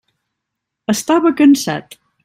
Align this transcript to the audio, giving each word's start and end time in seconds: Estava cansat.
Estava 0.95 1.35
cansat. 1.43 2.01